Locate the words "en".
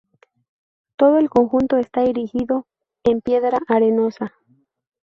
3.03-3.21